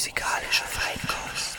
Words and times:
Musikalische 0.00 0.64
Feinkost. 0.64 1.49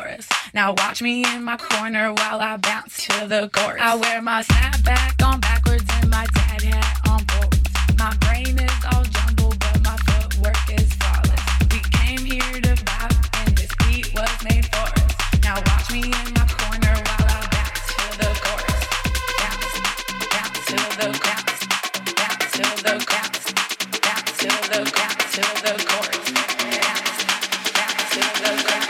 chorus. 0.00 0.28
Now 0.54 0.72
watch 0.72 1.02
me 1.02 1.24
in 1.24 1.44
my 1.44 1.56
corner 1.56 2.12
while 2.12 2.40
I 2.40 2.56
bounce 2.56 3.06
to 3.06 3.26
the 3.26 3.50
chorus. 3.52 3.80
I 3.82 3.96
wear 3.96 4.22
my 4.22 4.42
snapback 4.42 5.24
on 5.24 5.40
backwards 5.40 5.84
and 5.94 6.10
my 6.10 6.26
dad 6.34 6.62
hat 6.62 7.00
on 7.08 7.24
boards. 7.24 7.60
My 7.98 8.16
brain 8.20 8.58
is 8.58 8.84
all 8.92 9.04
jumbled, 9.04 9.58
but 9.58 9.82
my 9.82 9.96
footwork 9.96 10.56
is 10.70 10.92
flawless. 10.94 11.40
We 11.72 11.80
came 11.98 12.24
here 12.24 12.60
to 12.60 12.74
vibe, 12.84 13.46
and 13.46 13.56
this 13.56 13.72
beat 13.84 14.12
was 14.14 14.44
made 14.44 14.66
for 14.66 14.88
us. 14.88 15.42
Now 15.42 15.56
watch 15.66 15.90
me 15.90 16.02
in 16.04 16.28
my 16.34 16.46
corner 16.60 16.94
while 17.06 17.26
I 17.28 17.40
bounce 17.54 17.86
to 18.00 18.06
the 18.20 18.30
chorus. 18.44 18.82
Bounce, 19.40 19.74
bounce 20.34 20.60
to 20.70 20.78
the 21.00 21.08
bounce, 21.26 21.60
bounce 22.20 22.50
to 22.56 22.64
the 22.86 22.94
bounce, 23.10 23.46
bounce 24.04 24.32
to 24.40 24.50
the 24.72 24.80
bounce 24.96 25.30
to 25.36 25.44
the 25.64 25.74
chorus. 25.88 26.26
Bounce, 26.72 27.20
bounce 27.76 28.10
to 28.14 28.22
the 28.42 28.52
chorus. 28.64 28.89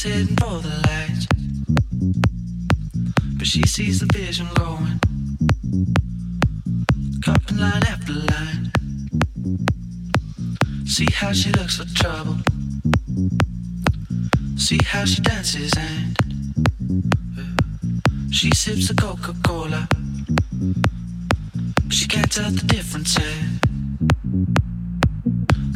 said 0.00 0.39